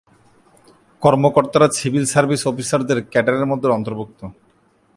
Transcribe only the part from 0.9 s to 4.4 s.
কর্মকর্তারা civil service অফিসারদের ক্যাডারের মধ্যে অন্তর্ভুক্ত।